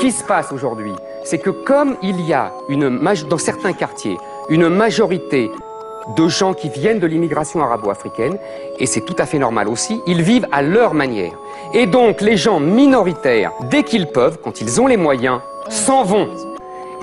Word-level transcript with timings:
qui 0.00 0.12
se 0.12 0.24
passe 0.24 0.52
aujourd'hui, 0.52 0.94
c'est 1.24 1.38
que 1.38 1.50
comme 1.50 1.96
il 2.02 2.20
y 2.20 2.32
a 2.32 2.52
une, 2.68 3.00
dans 3.28 3.38
certains 3.38 3.72
quartiers 3.72 4.16
une 4.48 4.68
majorité 4.68 5.50
de 6.16 6.28
gens 6.28 6.54
qui 6.54 6.68
viennent 6.70 7.00
de 7.00 7.06
l'immigration 7.06 7.62
arabo-africaine, 7.62 8.38
et 8.78 8.86
c'est 8.86 9.02
tout 9.02 9.16
à 9.18 9.26
fait 9.26 9.38
normal 9.38 9.68
aussi, 9.68 10.00
ils 10.06 10.22
vivent 10.22 10.46
à 10.52 10.62
leur 10.62 10.94
manière. 10.94 11.32
Et 11.74 11.86
donc 11.86 12.20
les 12.20 12.36
gens 12.36 12.60
minoritaires, 12.60 13.52
dès 13.70 13.82
qu'ils 13.82 14.06
peuvent, 14.06 14.38
quand 14.42 14.60
ils 14.60 14.80
ont 14.80 14.86
les 14.86 14.96
moyens, 14.96 15.40
s'en 15.68 16.02
vont. 16.02 16.28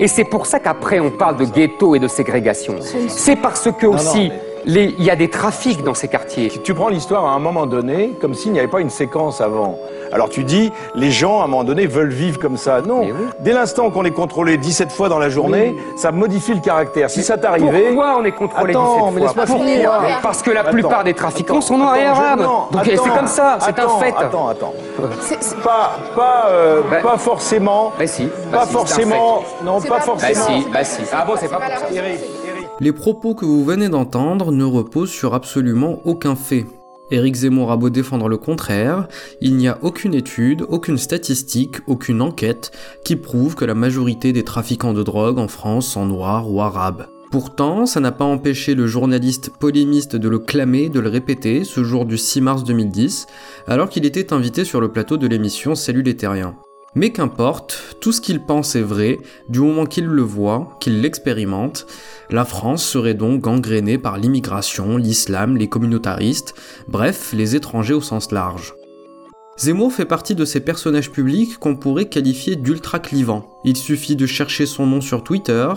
Et 0.00 0.08
c'est 0.08 0.24
pour 0.24 0.46
ça 0.46 0.58
qu'après 0.58 0.98
on 0.98 1.10
parle 1.10 1.36
de 1.36 1.44
ghetto 1.44 1.94
et 1.94 1.98
de 1.98 2.08
ségrégation. 2.08 2.76
C'est 3.08 3.36
parce 3.36 3.68
que 3.70 3.86
aussi 3.86 4.32
il 4.66 5.02
y 5.02 5.10
a 5.10 5.16
des 5.16 5.30
trafics 5.30 5.82
dans 5.84 5.94
ces 5.94 6.08
quartiers. 6.08 6.50
Tu 6.64 6.74
prends 6.74 6.88
l'histoire 6.88 7.24
à 7.26 7.30
un 7.30 7.38
moment 7.38 7.66
donné, 7.66 8.16
comme 8.20 8.34
s'il 8.34 8.52
n'y 8.52 8.58
avait 8.58 8.68
pas 8.68 8.80
une 8.80 8.90
séquence 8.90 9.40
avant. 9.40 9.78
Alors 10.12 10.28
tu 10.28 10.44
dis, 10.44 10.72
les 10.94 11.10
gens, 11.10 11.40
à 11.40 11.44
un 11.44 11.46
moment 11.46 11.64
donné, 11.64 11.86
veulent 11.86 12.12
vivre 12.12 12.38
comme 12.38 12.56
ça. 12.56 12.80
Non, 12.80 13.06
dès 13.40 13.52
l'instant 13.52 13.90
qu'on 13.90 14.04
est 14.04 14.10
contrôlé 14.10 14.56
17 14.56 14.92
fois 14.92 15.08
dans 15.08 15.18
la 15.18 15.28
journée, 15.28 15.76
ça 15.96 16.12
modifie 16.12 16.54
le 16.54 16.60
caractère. 16.60 17.10
Si 17.10 17.22
ça 17.22 17.36
t'arrivait... 17.38 17.88
Pourquoi 17.88 18.18
on 18.20 18.24
est 18.24 18.32
contrôlé 18.32 18.72
Attends, 18.72 19.12
17 19.12 19.14
mais 19.14 19.20
laisse-moi 19.20 19.46
finir. 19.46 19.92
Parce 20.22 20.42
que 20.42 20.50
la 20.50 20.64
plupart 20.64 21.04
des 21.04 21.14
trafiquants 21.14 21.60
sont 21.60 21.78
noirs 21.78 21.96
et 21.96 22.04
arabes. 22.04 22.40
Donc 22.72 22.82
c'est 22.84 22.96
comme 22.96 23.26
ça, 23.26 23.58
c'est 23.60 23.78
un 23.78 23.88
fait. 24.00 24.14
Attends, 24.16 24.48
attends. 24.48 24.74
Pas, 25.62 25.96
pas, 26.14 26.46
euh, 26.50 26.80
bah, 26.90 26.96
pas 27.02 27.18
forcément... 27.18 27.92
Bah 27.98 28.06
si. 28.06 28.28
Bah 28.50 28.58
pas 28.58 28.66
forcément... 28.66 29.42
Non, 29.62 29.80
pas, 29.80 30.00
forcément... 30.00 30.34
Bah 30.34 30.34
si, 30.34 30.66
bah 30.72 30.84
si. 30.84 31.02
Ah 31.12 31.24
bon, 31.26 31.34
c'est 31.36 31.48
pas 31.48 31.58
pour 31.58 31.88
ça. 31.88 31.94
Les 32.78 32.92
propos 32.92 33.34
que 33.34 33.46
vous 33.46 33.64
venez 33.64 33.88
d'entendre 33.88 34.52
ne 34.52 34.64
reposent 34.64 35.10
sur 35.10 35.32
absolument 35.32 36.00
aucun 36.04 36.36
fait. 36.36 36.66
Éric 37.10 37.36
Zemmour 37.36 37.72
a 37.72 37.76
beau 37.78 37.88
défendre 37.88 38.28
le 38.28 38.36
contraire, 38.36 39.08
il 39.40 39.56
n'y 39.56 39.66
a 39.66 39.78
aucune 39.80 40.12
étude, 40.12 40.66
aucune 40.68 40.98
statistique, 40.98 41.76
aucune 41.86 42.20
enquête 42.20 42.72
qui 43.02 43.16
prouve 43.16 43.54
que 43.54 43.64
la 43.64 43.74
majorité 43.74 44.34
des 44.34 44.42
trafiquants 44.42 44.92
de 44.92 45.02
drogue 45.02 45.38
en 45.38 45.48
France 45.48 45.86
sont 45.86 46.04
noirs 46.04 46.52
ou 46.52 46.60
arabes. 46.60 47.06
Pourtant, 47.30 47.86
ça 47.86 48.00
n'a 48.00 48.12
pas 48.12 48.24
empêché 48.24 48.74
le 48.74 48.86
journaliste 48.86 49.50
polémiste 49.58 50.14
de 50.14 50.28
le 50.28 50.38
clamer, 50.38 50.90
de 50.90 51.00
le 51.00 51.08
répéter, 51.08 51.64
ce 51.64 51.82
jour 51.82 52.04
du 52.04 52.18
6 52.18 52.40
mars 52.42 52.64
2010, 52.64 53.26
alors 53.66 53.88
qu'il 53.88 54.04
était 54.04 54.34
invité 54.34 54.64
sur 54.64 54.82
le 54.82 54.92
plateau 54.92 55.16
de 55.16 55.26
l'émission 55.26 55.74
Salut 55.74 56.02
les 56.02 56.16
terriens. 56.16 56.56
Mais 56.94 57.10
qu'importe, 57.10 57.96
tout 58.00 58.12
ce 58.12 58.20
qu'il 58.20 58.40
pense 58.40 58.74
est 58.74 58.82
vrai, 58.82 59.18
du 59.48 59.60
moment 59.60 59.84
qu'il 59.84 60.06
le 60.06 60.22
voit, 60.22 60.76
qu'il 60.80 61.02
l'expérimente. 61.02 61.86
La 62.30 62.44
France 62.44 62.84
serait 62.84 63.14
donc 63.14 63.42
gangrénée 63.42 63.98
par 63.98 64.16
l'immigration, 64.16 64.96
l'islam, 64.96 65.56
les 65.56 65.68
communautaristes, 65.68 66.54
bref, 66.88 67.32
les 67.34 67.54
étrangers 67.54 67.94
au 67.94 68.00
sens 68.00 68.32
large. 68.32 68.74
Zemmour 69.58 69.90
fait 69.90 70.04
partie 70.04 70.34
de 70.34 70.44
ces 70.44 70.60
personnages 70.60 71.10
publics 71.10 71.56
qu'on 71.56 71.76
pourrait 71.76 72.10
qualifier 72.10 72.56
d'ultra 72.56 72.98
clivants. 72.98 73.58
Il 73.64 73.74
suffit 73.74 74.14
de 74.14 74.26
chercher 74.26 74.66
son 74.66 74.86
nom 74.86 75.00
sur 75.00 75.24
Twitter 75.24 75.68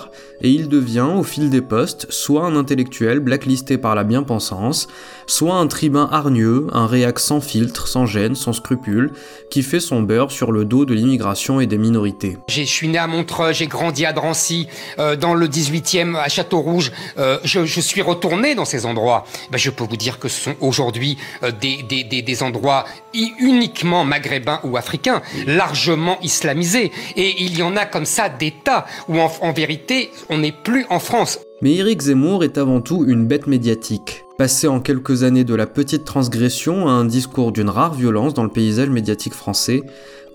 et 0.42 0.50
il 0.50 0.68
devient, 0.68 1.08
au 1.16 1.24
fil 1.24 1.50
des 1.50 1.62
posts, 1.62 2.06
soit 2.12 2.46
un 2.46 2.58
intellectuel 2.58 3.22
blacklisté 3.22 3.78
par 3.78 3.96
la 3.96 4.04
bien-pensance, 4.04 4.90
soit 5.30 5.56
un 5.56 5.68
tribun 5.68 6.10
hargneux, 6.12 6.68
un 6.74 6.88
réac 6.88 7.20
sans 7.20 7.42
filtre, 7.42 7.88
sans 7.88 8.06
gêne, 8.06 8.36
sans 8.36 8.54
scrupule, 8.54 9.12
qui 9.50 9.64
fait 9.64 9.80
son 9.80 10.02
beurre 10.02 10.32
sur 10.32 10.52
le 10.52 10.66
dos 10.66 10.86
de 10.86 10.94
l'immigration 10.94 11.60
et 11.60 11.68
des 11.68 11.78
minorités. 11.78 12.38
Je 12.48 12.64
suis 12.64 12.88
né 12.88 12.98
à 12.98 13.08
Montreux, 13.08 13.54
j'ai 13.54 13.68
grandi 13.68 14.06
à 14.06 14.14
Drancy, 14.14 14.68
euh, 14.98 15.16
dans 15.16 15.34
le 15.34 15.48
18e, 15.48 16.16
à 16.16 16.30
Château-Rouge. 16.30 16.92
Euh, 17.18 17.38
je, 17.44 17.80
suis 17.80 18.02
retourné 18.02 18.56
dans 18.56 18.66
ces 18.66 18.86
endroits. 18.86 19.26
Ben, 19.52 19.58
je 19.58 19.70
peux 19.70 19.84
vous 19.84 19.98
dire 19.98 20.20
que 20.20 20.28
ce 20.28 20.42
sont 20.42 20.56
aujourd'hui 20.60 21.18
euh, 21.44 21.52
des, 21.52 21.84
des, 21.84 22.04
des 22.04 22.44
endroits 22.44 22.86
uniquement 23.14 24.04
maghrébins 24.04 24.60
ou 24.64 24.78
africains, 24.78 25.22
largement 25.46 26.20
islamisés. 26.22 26.92
Et 27.16 27.44
il 27.44 27.58
y 27.58 27.64
en 27.64 27.76
a 27.76 27.86
comme 27.86 28.06
ça 28.06 28.30
d'État 28.30 28.86
où 29.08 29.20
en, 29.20 29.52
vérité 29.52 30.12
on 30.30 30.40
n'est 30.40 30.52
plus 30.52 30.86
en 30.90 31.00
France. 31.00 31.40
Mais 31.62 31.76
Éric 31.76 32.04
Zemmour 32.04 32.46
est 32.46 32.58
avant 32.58 32.80
tout 32.80 33.04
une 33.06 33.28
bête 33.28 33.46
médiatique. 33.46 34.24
Passé 34.38 34.70
en 34.70 34.80
quelques 34.80 35.24
années 35.24 35.44
de 35.44 35.56
la 35.56 35.68
petite 35.68 36.06
transgression 36.06 36.88
à 36.88 36.92
un 36.92 37.04
discours 37.04 37.52
d'une 37.52 37.70
rare 37.70 37.94
violence 37.94 38.34
dans 38.34 38.44
le 38.44 38.50
paysage 38.50 38.90
médiatique 38.90 39.34
français, 39.34 39.84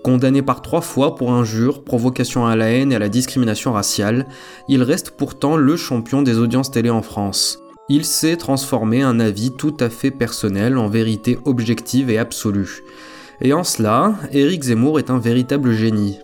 condamné 0.03 0.43
par 0.43 0.61
trois 0.61 0.81
fois 0.81 1.15
pour 1.15 1.31
injure, 1.31 1.83
provocation 1.83 2.45
à 2.45 2.55
la 2.55 2.67
haine 2.67 2.91
et 2.91 2.95
à 2.95 2.99
la 2.99 3.09
discrimination 3.09 3.73
raciale, 3.73 4.27
il 4.67 4.83
reste 4.83 5.11
pourtant 5.17 5.57
le 5.57 5.75
champion 5.75 6.21
des 6.21 6.37
audiences 6.37 6.69
télé 6.69 6.91
en 6.91 7.01
France. 7.01 7.59
Il 7.89 8.05
sait 8.05 8.37
transformer 8.37 9.01
un 9.01 9.19
avis 9.19 9.51
tout 9.51 9.75
à 9.79 9.89
fait 9.89 10.11
personnel 10.11 10.77
en 10.77 10.87
vérité 10.87 11.39
objective 11.45 12.11
et 12.11 12.19
absolue. 12.19 12.83
Et 13.41 13.51
en 13.51 13.63
cela, 13.63 14.13
Éric 14.31 14.65
Zemmour 14.65 14.99
est 14.99 15.09
un 15.09 15.17
véritable 15.17 15.73
génie. 15.73 16.19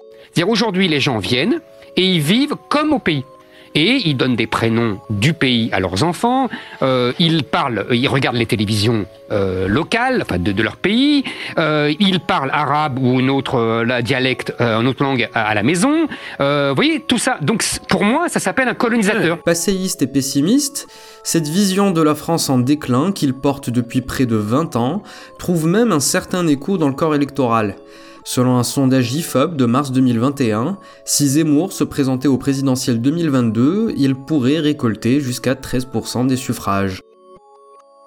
Aujourd'hui, 0.47 0.87
les 0.87 0.99
gens 0.99 1.17
viennent 1.17 1.59
et 1.97 2.05
ils 2.05 2.21
vivent 2.21 2.55
comme 2.69 2.93
au 2.93 2.99
pays. 2.99 3.25
Et 3.73 4.01
ils 4.05 4.17
donnent 4.17 4.35
des 4.35 4.47
prénoms 4.47 4.99
du 5.09 5.33
pays 5.33 5.69
à 5.71 5.79
leurs 5.79 6.03
enfants. 6.03 6.49
Euh, 6.81 7.13
ils 7.19 7.43
parlent, 7.43 7.85
ils 7.91 8.07
regardent 8.07 8.35
les 8.35 8.45
télévisions 8.45 9.05
euh, 9.31 9.67
locales, 9.67 10.21
enfin 10.21 10.39
de, 10.39 10.61
leur 10.61 10.75
pays. 10.75 11.23
Euh, 11.57 11.93
ils 11.99 12.19
parlent 12.19 12.49
arabe 12.51 12.99
ou 12.99 13.19
une 13.19 13.29
autre 13.29 13.85
dialecte, 14.01 14.53
une 14.59 14.87
autre 14.87 15.03
langue 15.03 15.29
à, 15.33 15.53
la 15.53 15.63
maison. 15.63 16.07
vous 16.39 16.75
voyez 16.75 16.99
tout 16.99 17.17
ça. 17.17 17.37
Donc 17.41 17.63
pour 17.87 18.03
moi, 18.03 18.27
ça 18.27 18.39
s'appelle 18.39 18.67
un 18.67 18.73
colonisateur. 18.73 19.37
Passéiste 19.39 20.01
et 20.01 20.07
pessimiste, 20.07 20.87
cette 21.23 21.47
vision 21.47 21.91
de 21.91 22.01
la 22.01 22.15
France 22.15 22.49
en 22.49 22.59
déclin 22.59 23.11
qu'il 23.11 23.33
porte 23.33 23.69
depuis 23.69 24.01
près 24.01 24.25
de 24.25 24.35
20 24.35 24.75
ans 24.75 25.03
trouve 25.39 25.67
même 25.67 25.91
un 25.91 25.99
certain 25.99 26.45
écho 26.47 26.77
dans 26.77 26.87
le 26.87 26.95
corps 26.95 27.15
électoral. 27.15 27.75
Selon 28.23 28.57
un 28.57 28.63
sondage 28.63 29.13
IFOP 29.13 29.55
de 29.55 29.65
mars 29.65 29.91
2021, 29.91 30.77
si 31.05 31.27
Zemmour 31.27 31.73
se 31.73 31.83
présentait 31.83 32.27
au 32.27 32.37
présidentiel 32.37 33.01
2022, 33.01 33.93
il 33.97 34.13
pourrait 34.13 34.59
récolter 34.59 35.19
jusqu'à 35.19 35.55
13% 35.55 36.27
des 36.27 36.35
suffrages. 36.35 37.01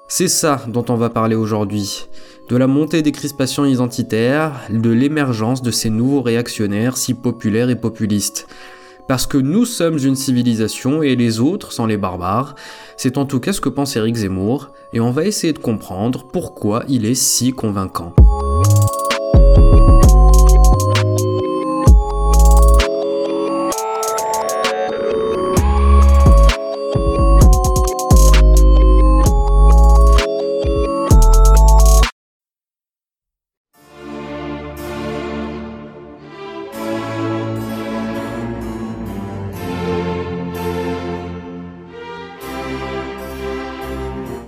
C'est 0.06 0.28
ça 0.28 0.62
dont 0.68 0.84
on 0.88 0.94
va 0.94 1.10
parler 1.10 1.34
aujourd'hui, 1.34 2.06
de 2.48 2.56
la 2.56 2.68
montée 2.68 3.02
des 3.02 3.10
crispations 3.10 3.64
identitaires, 3.64 4.52
de 4.70 4.90
l'émergence 4.90 5.62
de 5.62 5.72
ces 5.72 5.90
nouveaux 5.90 6.22
réactionnaires 6.22 6.96
si 6.96 7.14
populaires 7.14 7.70
et 7.70 7.80
populistes. 7.80 8.46
Parce 9.08 9.26
que 9.26 9.38
nous 9.38 9.64
sommes 9.64 9.98
une 9.98 10.14
civilisation 10.14 11.02
et 11.02 11.16
les 11.16 11.40
autres 11.40 11.72
sont 11.72 11.86
les 11.86 11.96
barbares, 11.96 12.54
c'est 12.96 13.18
en 13.18 13.26
tout 13.26 13.40
cas 13.40 13.52
ce 13.52 13.60
que 13.60 13.68
pense 13.68 13.96
Eric 13.96 14.14
Zemmour, 14.14 14.70
et 14.92 15.00
on 15.00 15.10
va 15.10 15.24
essayer 15.24 15.52
de 15.52 15.58
comprendre 15.58 16.28
pourquoi 16.32 16.84
il 16.88 17.04
est 17.04 17.14
si 17.14 17.52
convaincant. 17.52 18.14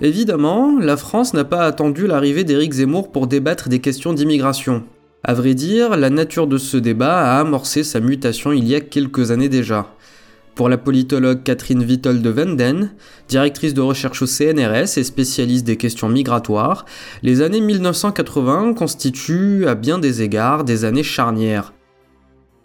Évidemment, 0.01 0.77
la 0.79 0.95
France 0.95 1.33
n'a 1.33 1.43
pas 1.43 1.63
attendu 1.63 2.05
l'arrivée 2.05 2.43
d'Éric 2.43 2.73
Zemmour 2.73 3.11
pour 3.11 3.25
débattre 3.25 3.67
des 3.67 3.79
questions 3.79 4.13
d'immigration. 4.13 4.83
À 5.23 5.33
vrai 5.33 5.55
dire, 5.55 5.97
la 5.97 6.11
nature 6.11 6.45
de 6.45 6.59
ce 6.59 6.77
débat 6.77 7.19
a 7.19 7.39
amorcé 7.39 7.83
sa 7.83 7.99
mutation 7.99 8.51
il 8.51 8.67
y 8.67 8.75
a 8.75 8.79
quelques 8.79 9.31
années 9.31 9.49
déjà. 9.49 9.87
Pour 10.53 10.69
la 10.69 10.77
politologue 10.77 11.41
Catherine 11.43 11.83
Vittel 11.83 12.21
de 12.21 12.29
Venden, 12.29 12.91
directrice 13.27 13.73
de 13.73 13.81
recherche 13.81 14.21
au 14.21 14.27
CNRS 14.27 14.97
et 14.97 15.03
spécialiste 15.03 15.65
des 15.65 15.77
questions 15.77 16.09
migratoires, 16.09 16.85
les 17.23 17.41
années 17.41 17.61
1980 17.61 18.73
constituent 18.73 19.67
à 19.67 19.73
bien 19.73 19.97
des 19.97 20.21
égards 20.21 20.63
des 20.63 20.85
années 20.85 21.03
charnières. 21.03 21.73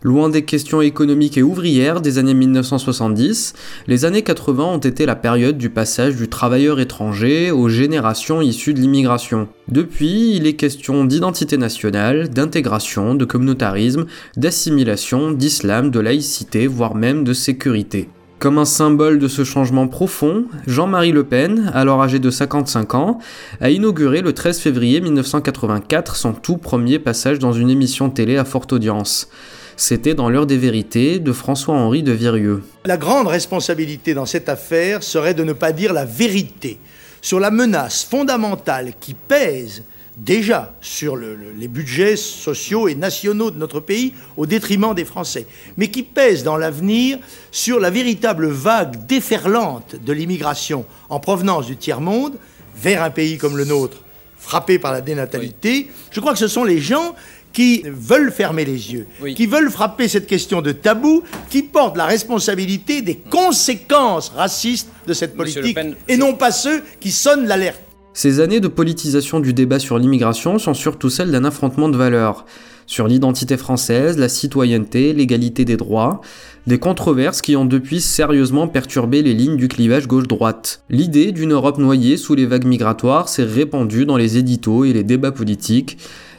Loin 0.05 0.29
des 0.29 0.45
questions 0.45 0.83
économiques 0.83 1.39
et 1.39 1.45
ouvrières 1.45 2.01
des 2.01 2.19
années 2.19 2.35
1970, 2.35 3.55
les 3.87 4.05
années 4.05 4.23
80 4.23 4.65
ont 4.65 4.79
été 4.79 5.07
la 5.07 5.15
période 5.15 5.57
du 5.57 5.71
passage 5.71 6.17
du 6.17 6.29
travailleur 6.29 6.81
étranger 6.81 7.53
aux 7.53 7.69
générations 7.69 8.43
issues 8.43 8.75
de 8.75 8.81
l'immigration. 8.81 9.47
Depuis, 9.69 10.35
il 10.35 10.49
est 10.49 10.55
question 10.55 11.05
d'identité 11.05 11.57
nationale, 11.57 12.31
d'intégration, 12.31 13.15
de 13.15 13.25
communautarisme, 13.25 14.07
d'assimilation, 14.37 15.31
d'islam, 15.31 15.93
de 15.93 16.01
laïcité, 16.01 16.67
voire 16.67 16.97
même 16.97 17.23
de 17.23 17.33
sécurité. 17.33 18.09
Comme 18.41 18.59
un 18.59 18.65
symbole 18.65 19.21
de 19.21 19.29
ce 19.29 19.45
changement 19.45 19.87
profond, 19.87 20.47
Jean-Marie 20.67 21.13
Le 21.13 21.23
Pen, 21.23 21.71
alors 21.75 22.03
âgé 22.03 22.19
de 22.19 22.29
55 22.29 22.97
ans, 22.97 23.19
a 23.61 23.71
inauguré 23.71 24.21
le 24.21 24.33
13 24.33 24.59
février 24.59 25.01
1984 25.01 26.17
son 26.17 26.33
tout 26.33 26.57
premier 26.57 26.99
passage 26.99 27.39
dans 27.39 27.53
une 27.53 27.71
émission 27.71 28.11
télé 28.11 28.37
à 28.37 28.45
forte 28.45 28.73
audience. 28.73 29.29
C'était 29.77 30.15
dans 30.15 30.29
l'heure 30.29 30.47
des 30.47 30.59
vérités 30.59 31.19
de 31.19 31.33
François-Henri 31.33 32.03
de 32.03 32.13
Virieux. 32.13 32.63
La 32.85 32.97
grande 32.97 33.27
responsabilité 33.27 34.15
dans 34.15 34.27
cette 34.27 34.49
affaire 34.49 35.03
serait 35.03 35.35
de 35.35 35.45
ne 35.45 35.53
pas 35.53 35.73
dire 35.73 35.93
la 35.93 36.05
vérité 36.05 36.79
sur 37.21 37.41
la 37.41 37.51
menace 37.51 38.05
fondamentale 38.05 38.93
qui 39.01 39.15
pèse 39.15 39.85
déjà 40.17 40.75
sur 40.81 41.17
les 41.17 41.69
budgets 41.69 42.17
sociaux 42.17 42.87
et 42.87 42.95
nationaux 42.95 43.51
de 43.51 43.59
notre 43.59 43.81
pays 43.81 44.13
au 44.37 44.45
détriment 44.45 44.95
des 44.95 45.07
Français, 45.07 45.47
mais 45.77 45.89
qui 45.89 46.03
pèse 46.03 46.43
dans 46.43 46.59
l'avenir 46.59 47.19
sur 47.51 47.81
la 47.81 47.91
véritable 47.91 48.49
vague 48.49 49.07
déferlante 49.07 49.97
de 49.97 50.13
l'immigration 50.13 50.85
en 51.09 51.19
provenance 51.19 51.67
du 51.67 51.77
tiers-monde 51.77 52.35
vers 52.77 53.03
un 53.03 53.11
pays 53.11 53.39
comme 53.39 53.57
le 53.57 53.65
nôtre, 53.65 54.03
frappé 54.37 54.79
par 54.79 54.93
la 54.93 55.01
dénatalité. 55.01 55.91
Je 56.11 56.21
crois 56.21 56.33
que 56.33 56.39
ce 56.39 56.49
sont 56.49 56.65
les 56.65 56.81
gens 56.81 57.15
qui 57.53 57.83
veulent 57.87 58.33
fermer 58.33 58.65
les 58.65 58.93
yeux, 58.93 59.07
qui 59.35 59.47
veulent 59.47 59.71
frapper 59.71 60.09
cette 60.09 60.27
question 60.27 60.63
de 60.63 60.73
tabou, 60.73 61.23
qui 61.51 61.63
portent 61.63 61.97
la 61.97 62.07
responsabilité 62.07 63.03
des 63.03 63.17
conséquences 63.17 64.31
racistes 64.31 64.89
de 65.07 65.13
cette 65.13 65.37
politique, 65.37 65.79
et 66.09 66.17
non 66.17 66.35
pas 66.35 66.51
ceux 66.51 66.83
qui 67.01 67.11
sonnent 67.11 67.47
l'alerte. 67.47 67.81
Ces 68.15 68.41
années 68.41 68.61
de 68.61 68.69
politisation 68.69 69.41
du 69.41 69.55
débat 69.55 69.79
sur 69.79 69.99
l'immigration 69.99 70.59
sont 70.59 70.75
surtout 70.75 71.09
celles 71.09 71.31
d'un 71.31 71.45
affrontement 71.45 71.89
de 71.89 71.97
valeurs, 71.97 72.45
sur 72.87 73.09
l'identité 73.09 73.57
française, 73.57 74.19
la 74.19 74.29
citoyenneté, 74.29 75.15
l'égalité 75.15 75.65
des 75.65 75.79
droits, 75.79 76.21
des 76.67 76.79
controverses 76.79 77.41
qui 77.41 77.57
ont 77.57 77.65
depuis 77.65 78.01
sérieusement 78.01 78.69
perturbé 78.69 79.23
les 79.23 79.33
lignes 79.33 79.57
du 79.57 79.69
clivage 79.69 80.07
gauche-droite. 80.07 80.83
L'idée 80.91 81.33
d'une 81.33 81.53
Europe 81.53 81.79
noyée 81.79 82.17
sous 82.19 82.35
les 82.35 82.45
vagues 82.45 82.67
migratoires 82.67 83.29
s'est 83.29 83.45
répandue 83.45 84.05
dans 84.05 84.19
les 84.19 84.37
éditos 84.37 84.85
et 84.85 84.93
les 84.93 85.05
débats 85.05 85.33
politiques, 85.33 85.97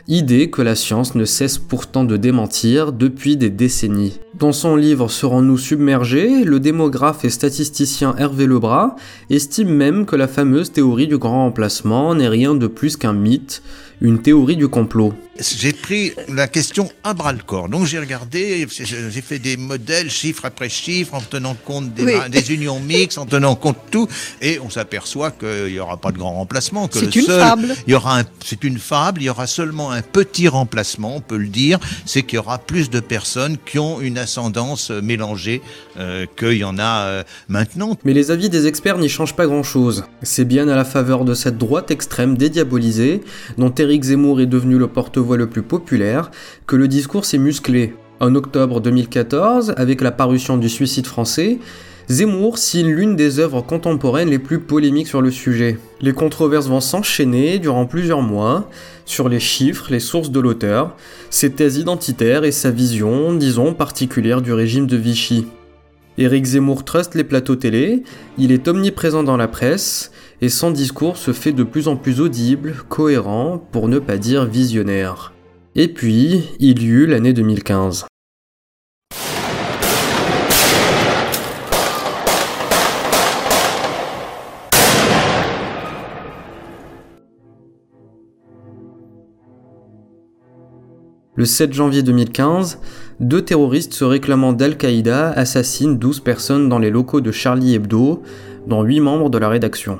idée 0.08 0.50
que 0.50 0.62
la 0.62 0.76
science 0.76 1.16
ne 1.16 1.26
cesse 1.26 1.58
pourtant 1.58 2.04
de 2.04 2.18
démentir 2.18 2.92
depuis 2.92 3.38
des 3.38 3.50
décennies. 3.50 4.20
Dans 4.34 4.52
son 4.52 4.76
livre 4.76 5.10
Serons-nous 5.10 5.58
submergés, 5.58 6.44
le 6.44 6.60
démographe 6.60 7.24
et 7.24 7.30
statisticien 7.30 8.16
Hervé 8.18 8.48
Lebras 8.48 8.96
estime 9.30 9.70
même 9.70 10.06
que 10.06 10.16
la 10.16 10.28
fameuse 10.28 10.72
théorie 10.72 11.08
du 11.08 11.18
grand 11.18 11.46
remplacement 11.46 12.16
n'est 12.16 12.28
rien 12.28 12.56
de 12.56 12.68
plus 12.68 12.98
qu'un 12.98 13.14
mythe, 13.14 13.62
une 14.02 14.22
théorie 14.22 14.58
du 14.58 14.68
complot. 14.68 15.14
J'ai 15.40 15.74
pris 15.74 16.12
la 16.28 16.48
question 16.48 16.92
à 17.04 17.14
bras 17.14 17.32
le 17.32 17.40
corps. 17.40 17.70
Donc 17.70 17.86
j'ai 17.86 17.98
regardé, 18.00 18.68
j'ai 18.70 19.22
fait 19.22 19.40
des 19.40 19.56
modèles 19.56 20.12
chiffre 20.12 20.46
après 20.46 20.70
chiffre 20.70 21.16
en 21.16 21.22
tenant 21.22 21.56
compte 21.56 21.94
des, 21.94 22.54
unions 22.54 22.80
mixtes, 22.80 23.18
en 23.18 23.26
tenant 23.26 23.56
compte 23.56 23.78
de 23.86 23.92
tout, 23.92 24.08
et 24.42 24.60
on 24.60 24.70
s'aperçoit 24.70 25.32
qu'il 25.32 25.72
n'y 25.72 25.80
aura 25.80 25.98
pas 25.98 26.12
de 26.12 26.18
grand 26.18 26.34
remplacement. 26.34 26.90
C'est 26.92 27.16
une 27.16 27.26
fable. 27.26 27.76
Il 27.88 27.94
y 27.94 27.96
aura 27.96 28.24
c'est 28.44 28.64
une 28.64 28.78
fable. 28.78 29.22
Il 29.22 29.26
y 29.26 29.30
aura 29.30 29.48
seulement 29.48 29.93
un 29.94 30.01
petit 30.01 30.48
remplacement, 30.48 31.18
on 31.18 31.22
peut 31.22 31.38
le 31.38 31.48
dire, 31.48 31.80
c'est 32.06 32.24
qu'il 32.24 32.36
y 32.36 32.40
aura 32.40 32.57
plus 32.57 32.90
de 32.90 33.00
personnes 33.00 33.57
qui 33.66 33.80
ont 33.80 34.01
une 34.01 34.18
ascendance 34.18 34.92
mélangée 34.92 35.62
euh, 35.98 36.25
qu'il 36.38 36.57
y 36.57 36.63
en 36.63 36.78
a 36.78 37.06
euh, 37.06 37.24
maintenant. 37.48 37.98
Mais 38.04 38.13
les 38.13 38.31
avis 38.31 38.50
des 38.50 38.68
experts 38.68 38.98
n'y 38.98 39.10
changent 39.10 39.36
pas 39.36 39.48
grand-chose. 39.48 40.06
C'est 40.22 40.45
bien 40.45 40.68
à 40.68 40.75
la 40.75 40.86
faveur 40.86 41.25
de 41.25 41.34
cette 41.34 41.57
droite 41.57 41.92
extrême 41.92 42.38
dédiabolisée, 42.38 43.22
dont 43.57 43.74
Éric 43.74 44.04
Zemmour 44.04 44.42
est 44.42 44.45
devenu 44.45 44.78
le 44.78 44.88
porte-voix 44.88 45.38
le 45.38 45.48
plus 45.48 45.63
populaire, 45.63 46.31
que 46.68 46.75
le 46.75 46.88
discours 46.88 47.25
s'est 47.25 47.38
musclé. 47.38 47.96
En 48.19 48.36
octobre 48.36 48.80
2014, 48.80 49.74
avec 49.75 50.01
la 50.01 50.12
parution 50.12 50.57
du 50.57 50.69
Suicide 50.69 51.07
français, 51.07 51.60
Zemmour 52.10 52.58
signe 52.58 52.90
l'une 52.90 53.16
des 53.16 53.40
œuvres 53.40 53.62
contemporaines 53.62 54.30
les 54.30 54.40
plus 54.40 54.60
polémiques 54.60 55.08
sur 55.08 55.22
le 55.22 55.32
sujet. 55.32 55.78
Les 56.02 56.12
controverses 56.12 56.68
vont 56.68 56.82
s'enchaîner 56.82 57.60
durant 57.60 57.86
plusieurs 57.86 58.22
mois 58.22 58.70
sur 59.06 59.30
les 59.30 59.40
chiffres, 59.40 59.88
les 59.90 60.02
sources 60.02 60.30
de 60.30 60.40
l'auteur, 60.40 60.98
ses 61.30 61.52
thèses 61.52 61.78
identitaires 61.78 62.44
et 62.44 62.52
sa 62.52 62.72
vision, 62.72 63.34
disons, 63.34 63.74
particulière 63.74 64.42
du 64.42 64.52
régime 64.52 64.86
de 64.86 64.98
Vichy. 64.98 65.46
Éric 66.18 66.46
Zemmour 66.46 66.84
truste 66.84 67.16
les 67.16 67.24
plateaux 67.24 67.56
télé, 67.56 68.04
il 68.38 68.52
est 68.52 68.68
omniprésent 68.68 69.24
dans 69.24 69.38
la 69.38 69.48
presse, 69.48 70.12
et 70.42 70.50
son 70.50 70.72
discours 70.72 71.18
se 71.18 71.32
fait 71.32 71.54
de 71.54 71.64
plus 71.64 71.88
en 71.88 71.96
plus 71.96 72.20
audible, 72.20 72.76
cohérent, 72.90 73.66
pour 73.72 73.88
ne 73.88 73.98
pas 73.98 74.18
dire 74.18 74.46
visionnaire. 74.46 75.34
Et 75.76 75.88
puis, 75.88 76.44
il 76.60 76.84
y 76.84 76.88
eut 76.88 77.08
l'année 77.08 77.34
2015. 77.34 78.06
Le 91.36 91.46
7 91.46 91.74
janvier 91.74 92.04
2015, 92.04 92.80
deux 93.20 93.42
terroristes 93.42 93.96
se 93.96 94.04
réclamant 94.04 94.54
d'Al-Qaïda 94.54 95.32
assassinent 95.32 95.98
12 95.98 96.20
personnes 96.20 96.70
dans 96.70 96.78
les 96.78 96.92
locaux 96.92 97.22
de 97.22 97.32
Charlie 97.32 97.74
Hebdo, 97.74 98.22
dont 98.68 98.84
8 98.84 99.00
membres 99.00 99.32
de 99.32 99.40
la 99.40 99.50
rédaction. 99.50 100.00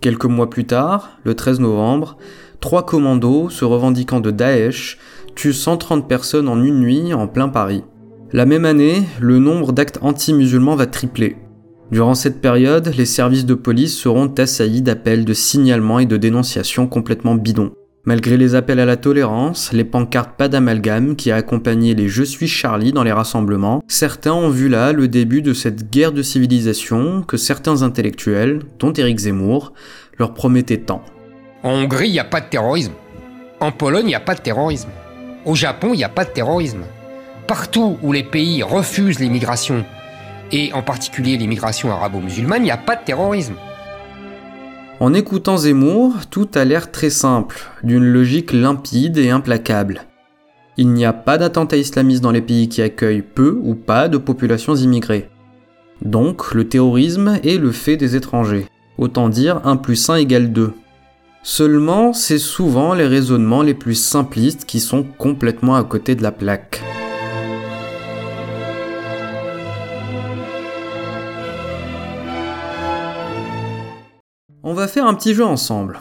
Quelques 0.00 0.26
mois 0.26 0.48
plus 0.48 0.64
tard, 0.64 1.18
le 1.24 1.34
13 1.34 1.58
novembre, 1.58 2.18
trois 2.60 2.86
commandos 2.86 3.50
se 3.50 3.64
revendiquant 3.64 4.20
de 4.20 4.30
Daesh 4.30 4.98
tuent 5.34 5.52
130 5.52 6.06
personnes 6.06 6.48
en 6.48 6.62
une 6.62 6.78
nuit 6.78 7.12
en 7.12 7.26
plein 7.26 7.48
Paris. 7.48 7.82
La 8.32 8.46
même 8.46 8.64
année, 8.64 9.02
le 9.20 9.40
nombre 9.40 9.72
d'actes 9.72 9.98
anti-musulmans 10.02 10.76
va 10.76 10.86
tripler. 10.86 11.36
Durant 11.90 12.14
cette 12.14 12.40
période, 12.40 12.92
les 12.96 13.06
services 13.06 13.44
de 13.44 13.54
police 13.54 13.98
seront 13.98 14.32
assaillis 14.38 14.82
d'appels 14.82 15.24
de 15.24 15.34
signalement 15.34 15.98
et 15.98 16.06
de 16.06 16.16
dénonciations 16.16 16.86
complètement 16.86 17.34
bidons. 17.34 17.72
Malgré 18.06 18.36
les 18.36 18.54
appels 18.54 18.80
à 18.80 18.84
la 18.84 18.98
tolérance, 18.98 19.72
les 19.72 19.82
pancartes 19.82 20.36
pas 20.36 20.48
d'amalgame 20.48 21.16
qui 21.16 21.30
a 21.30 21.36
accompagné 21.36 21.94
les 21.94 22.06
Je 22.06 22.22
suis 22.22 22.48
Charlie 22.48 22.92
dans 22.92 23.02
les 23.02 23.12
rassemblements, 23.12 23.82
certains 23.88 24.34
ont 24.34 24.50
vu 24.50 24.68
là 24.68 24.92
le 24.92 25.08
début 25.08 25.40
de 25.40 25.54
cette 25.54 25.90
guerre 25.90 26.12
de 26.12 26.20
civilisation 26.20 27.22
que 27.22 27.38
certains 27.38 27.80
intellectuels, 27.80 28.60
dont 28.78 28.92
Éric 28.92 29.20
Zemmour, 29.20 29.72
leur 30.18 30.34
promettaient 30.34 30.82
tant. 30.82 31.02
En 31.62 31.70
Hongrie, 31.70 32.08
il 32.08 32.12
n'y 32.12 32.18
a 32.18 32.24
pas 32.24 32.42
de 32.42 32.48
terrorisme. 32.50 32.92
En 33.60 33.72
Pologne, 33.72 34.04
il 34.04 34.08
n'y 34.08 34.14
a 34.14 34.20
pas 34.20 34.34
de 34.34 34.40
terrorisme. 34.40 34.90
Au 35.46 35.54
Japon, 35.54 35.94
il 35.94 35.96
n'y 35.96 36.04
a 36.04 36.10
pas 36.10 36.26
de 36.26 36.30
terrorisme. 36.30 36.82
Partout 37.46 37.96
où 38.02 38.12
les 38.12 38.22
pays 38.22 38.62
refusent 38.62 39.18
l'immigration, 39.18 39.82
et 40.52 40.74
en 40.74 40.82
particulier 40.82 41.38
l'immigration 41.38 41.90
arabo-musulmane, 41.90 42.60
il 42.60 42.66
n'y 42.66 42.70
a 42.70 42.76
pas 42.76 42.96
de 42.96 43.04
terrorisme. 43.04 43.54
En 45.04 45.12
écoutant 45.12 45.58
Zemmour, 45.58 46.14
tout 46.30 46.48
a 46.54 46.64
l'air 46.64 46.90
très 46.90 47.10
simple, 47.10 47.60
d'une 47.82 48.06
logique 48.06 48.54
limpide 48.54 49.18
et 49.18 49.28
implacable. 49.28 50.06
Il 50.78 50.94
n'y 50.94 51.04
a 51.04 51.12
pas 51.12 51.36
d'attentats 51.36 51.76
islamistes 51.76 52.22
dans 52.22 52.30
les 52.30 52.40
pays 52.40 52.70
qui 52.70 52.80
accueillent 52.80 53.20
peu 53.20 53.60
ou 53.62 53.74
pas 53.74 54.08
de 54.08 54.16
populations 54.16 54.74
immigrées. 54.74 55.28
Donc, 56.00 56.54
le 56.54 56.66
terrorisme 56.66 57.38
est 57.44 57.58
le 57.58 57.70
fait 57.70 57.98
des 57.98 58.16
étrangers. 58.16 58.66
Autant 58.96 59.28
dire 59.28 59.60
1 59.64 59.76
plus 59.76 60.08
1 60.08 60.14
égale 60.14 60.52
2. 60.54 60.72
Seulement, 61.42 62.14
c'est 62.14 62.38
souvent 62.38 62.94
les 62.94 63.06
raisonnements 63.06 63.60
les 63.60 63.74
plus 63.74 63.96
simplistes 63.96 64.64
qui 64.64 64.80
sont 64.80 65.02
complètement 65.02 65.76
à 65.76 65.84
côté 65.84 66.14
de 66.14 66.22
la 66.22 66.32
plaque. 66.32 66.82
On 74.66 74.72
va 74.72 74.88
faire 74.88 75.06
un 75.06 75.12
petit 75.12 75.34
jeu 75.34 75.44
ensemble. 75.44 76.00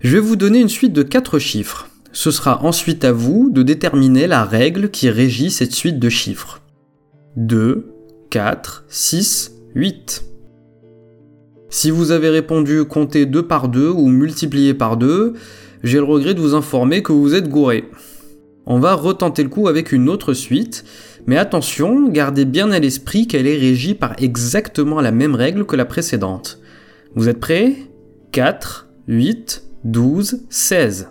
Je 0.00 0.12
vais 0.12 0.20
vous 0.20 0.36
donner 0.36 0.60
une 0.60 0.68
suite 0.68 0.92
de 0.92 1.02
4 1.02 1.38
chiffres. 1.38 1.88
Ce 2.12 2.30
sera 2.30 2.62
ensuite 2.62 3.06
à 3.06 3.12
vous 3.12 3.48
de 3.50 3.62
déterminer 3.62 4.26
la 4.26 4.44
règle 4.44 4.90
qui 4.90 5.08
régit 5.08 5.50
cette 5.50 5.72
suite 5.72 5.98
de 5.98 6.10
chiffres. 6.10 6.60
2, 7.36 7.90
4, 8.28 8.84
6, 8.88 9.52
8. 9.76 10.24
Si 11.70 11.90
vous 11.90 12.10
avez 12.10 12.28
répondu 12.28 12.84
compter 12.84 13.24
2 13.24 13.46
par 13.46 13.70
2 13.70 13.88
ou 13.88 14.08
multiplier 14.08 14.74
par 14.74 14.98
2, 14.98 15.32
j'ai 15.82 15.96
le 15.96 16.04
regret 16.04 16.34
de 16.34 16.40
vous 16.40 16.54
informer 16.54 17.02
que 17.02 17.12
vous 17.12 17.34
êtes 17.34 17.48
gouré. 17.48 17.88
On 18.66 18.78
va 18.78 18.92
retenter 18.92 19.42
le 19.42 19.48
coup 19.48 19.68
avec 19.68 19.90
une 19.90 20.10
autre 20.10 20.34
suite, 20.34 20.84
mais 21.26 21.38
attention, 21.38 22.10
gardez 22.10 22.44
bien 22.44 22.72
à 22.72 22.78
l'esprit 22.78 23.26
qu'elle 23.26 23.46
est 23.46 23.56
régie 23.56 23.94
par 23.94 24.12
exactement 24.18 25.00
la 25.00 25.12
même 25.12 25.34
règle 25.34 25.64
que 25.64 25.76
la 25.76 25.86
précédente. 25.86 26.60
Vous 27.16 27.28
êtes 27.28 27.38
prêts? 27.38 27.76
4, 28.32 28.88
8, 29.06 29.62
12, 29.84 30.40
16. 30.50 31.10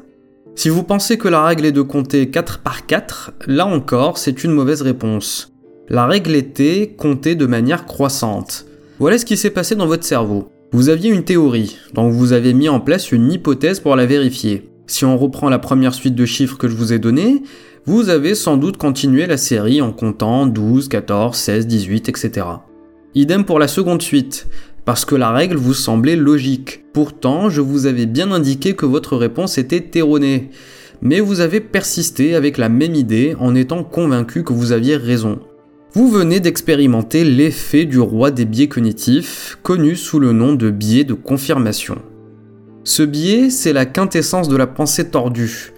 Si 0.54 0.68
vous 0.68 0.84
pensez 0.84 1.18
que 1.18 1.30
la 1.30 1.46
règle 1.46 1.66
est 1.66 1.72
de 1.72 1.82
compter 1.82 2.30
4 2.30 2.60
par 2.60 2.86
4, 2.86 3.32
là 3.48 3.66
encore, 3.66 4.18
c'est 4.18 4.44
une 4.44 4.52
mauvaise 4.52 4.82
réponse. 4.82 5.54
La 5.88 6.06
règle 6.06 6.36
était 6.36 6.94
compter 6.98 7.36
de 7.36 7.46
manière 7.46 7.86
croissante. 7.86 8.66
Voilà 9.00 9.18
ce 9.18 9.24
qui 9.24 9.38
s'est 9.38 9.50
passé 9.50 9.76
dans 9.76 9.88
votre 9.88 10.04
cerveau. 10.04 10.50
Vous 10.74 10.90
aviez 10.90 11.10
une 11.10 11.24
théorie, 11.24 11.78
donc 11.94 12.12
vous 12.12 12.34
avez 12.34 12.54
mis 12.54 12.68
en 12.68 12.82
place 12.82 13.14
une 13.14 13.32
hypothèse 13.32 13.80
pour 13.80 13.96
la 13.96 14.06
vérifier. 14.06 14.70
Si 14.88 15.06
on 15.06 15.18
reprend 15.18 15.48
la 15.48 15.60
première 15.60 15.94
suite 15.94 16.16
de 16.16 16.26
chiffres 16.26 16.58
que 16.58 16.68
je 16.68 16.76
vous 16.76 16.92
ai 16.92 17.00
donnée, 17.00 17.44
vous 17.86 18.10
avez 18.10 18.36
sans 18.36 18.58
doute 18.58 18.76
continué 18.76 19.26
la 19.26 19.38
série 19.38 19.82
en 19.82 19.94
comptant 19.94 20.48
12, 20.48 20.90
14, 20.90 21.38
16, 21.38 21.66
18, 21.66 22.10
etc. 22.10 22.46
Idem 23.16 23.46
pour 23.46 23.60
la 23.60 23.68
seconde 23.68 24.02
suite 24.02 24.48
parce 24.86 25.06
que 25.06 25.16
la 25.16 25.32
règle 25.32 25.58
vous 25.58 25.74
semblait 25.74 26.16
logique. 26.16 26.84
Pourtant, 26.94 27.50
je 27.50 27.62
vous 27.62 27.86
avais 27.86 28.06
bien 28.06 28.32
indiqué 28.32 28.74
que 28.74 28.86
votre 28.86 29.16
réponse 29.16 29.58
était 29.58 29.98
erronée. 29.98 30.50
Mais 31.02 31.20
vous 31.20 31.40
avez 31.40 31.60
persisté 31.60 32.36
avec 32.36 32.58
la 32.58 32.70
même 32.70 32.96
idée 32.96 33.36
en 33.40 33.56
étant 33.56 33.84
convaincu 33.84 34.44
que 34.44 34.54
vous 34.54 34.72
aviez 34.72 34.96
raison. 34.96 35.40
Vous 35.94 36.10
venez 36.10 36.40
d'expérimenter 36.40 37.24
l'effet 37.24 37.86
du 37.86 38.00
roi 38.00 38.32
des 38.32 38.46
biais 38.46 38.68
cognitifs, 38.68 39.58
connu 39.62 39.96
sous 39.96 40.20
le 40.20 40.32
nom 40.32 40.54
de 40.54 40.70
biais 40.70 41.04
de 41.04 41.14
confirmation. 41.14 41.98
Ce 42.84 43.04
biais, 43.04 43.50
c'est 43.50 43.74
la 43.74 43.86
quintessence 43.86 44.50
de 44.50 44.58
la 44.58 44.68
pensée 44.68 45.10
tordue. 45.10 45.72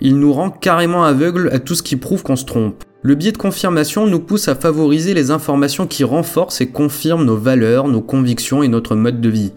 Il 0.00 0.18
nous 0.18 0.32
rend 0.32 0.50
carrément 0.50 1.04
aveugles 1.04 1.50
à 1.52 1.58
tout 1.58 1.74
ce 1.74 1.82
qui 1.82 1.96
prouve 1.96 2.22
qu'on 2.22 2.36
se 2.36 2.44
trompe. 2.44 2.82
Le 3.02 3.14
biais 3.14 3.32
de 3.32 3.38
confirmation 3.38 4.06
nous 4.06 4.20
pousse 4.20 4.48
à 4.48 4.54
favoriser 4.54 5.14
les 5.14 5.30
informations 5.30 5.86
qui 5.86 6.04
renforcent 6.04 6.60
et 6.60 6.68
confirment 6.68 7.24
nos 7.24 7.38
valeurs, 7.38 7.88
nos 7.88 8.02
convictions 8.02 8.62
et 8.62 8.68
notre 8.68 8.94
mode 8.94 9.22
de 9.22 9.30
vie. 9.30 9.52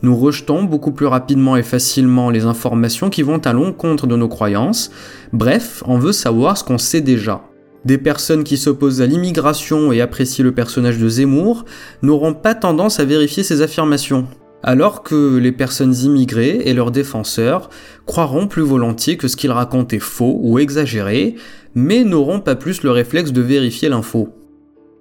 Nous 0.00 0.16
rejetons 0.16 0.62
beaucoup 0.62 0.92
plus 0.92 1.04
rapidement 1.04 1.56
et 1.56 1.62
facilement 1.62 2.30
les 2.30 2.46
informations 2.46 3.10
qui 3.10 3.20
vont 3.22 3.36
à 3.36 3.52
l'encontre 3.52 4.06
de 4.06 4.16
nos 4.16 4.28
croyances. 4.28 4.90
Bref, 5.34 5.82
on 5.86 5.98
veut 5.98 6.12
savoir 6.12 6.56
ce 6.56 6.64
qu'on 6.64 6.78
sait 6.78 7.02
déjà. 7.02 7.42
Des 7.84 7.98
personnes 7.98 8.44
qui 8.44 8.56
s'opposent 8.56 9.02
à 9.02 9.06
l'immigration 9.06 9.92
et 9.92 10.00
apprécient 10.00 10.44
le 10.44 10.52
personnage 10.52 10.96
de 10.96 11.08
Zemmour 11.08 11.66
n'auront 12.00 12.32
pas 12.32 12.54
tendance 12.54 12.98
à 12.98 13.04
vérifier 13.04 13.42
ces 13.42 13.60
affirmations. 13.60 14.26
Alors 14.62 15.02
que 15.02 15.38
les 15.38 15.52
personnes 15.52 15.94
immigrées 15.94 16.60
et 16.64 16.74
leurs 16.74 16.90
défenseurs 16.90 17.70
croiront 18.04 18.46
plus 18.46 18.62
volontiers 18.62 19.16
que 19.16 19.26
ce 19.26 19.36
qu'ils 19.36 19.52
racontent 19.52 19.96
est 19.96 20.00
faux 20.00 20.38
ou 20.42 20.58
exagéré, 20.58 21.36
mais 21.74 22.04
n'auront 22.04 22.40
pas 22.40 22.56
plus 22.56 22.82
le 22.82 22.90
réflexe 22.90 23.32
de 23.32 23.40
vérifier 23.40 23.88
l'info. 23.88 24.28